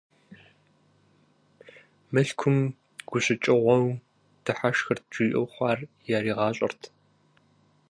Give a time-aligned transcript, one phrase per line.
[2.13, 2.57] Мылъкум
[3.09, 3.87] гущыкӀыгъуэу
[4.43, 5.79] дыхьэшхырт, жиӀэу хъуар
[6.17, 6.81] яригъащӀэрт.